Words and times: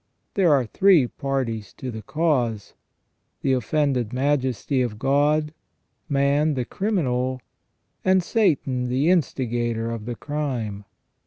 There 0.33 0.51
are 0.51 0.65
three 0.65 1.05
parties 1.05 1.73
to 1.73 1.91
the 1.91 2.01
cause— 2.01 2.73
the 3.43 3.53
offended 3.53 4.11
Majesty 4.11 4.81
of 4.81 4.97
God; 4.97 5.53
man, 6.09 6.55
the 6.55 6.65
criminal; 6.65 7.39
and 8.03 8.23
Satan, 8.23 8.89
the 8.89 9.11
instigator 9.11 9.91
of 9.91 10.05
the 10.05 10.15
crime. 10.15 10.85